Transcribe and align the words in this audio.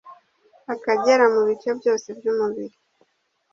akagera 0.73 1.25
mu 1.33 1.41
bice 1.47 1.69
byose 1.79 2.07
by'umubiri 2.17 2.77